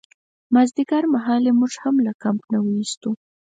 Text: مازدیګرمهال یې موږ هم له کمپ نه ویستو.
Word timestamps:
مازدیګرمهال 0.53 1.43
یې 1.47 1.53
موږ 1.59 1.73
هم 1.83 1.95
له 2.05 2.11
کمپ 2.23 2.41
نه 2.51 2.57
ویستو. 2.65 3.11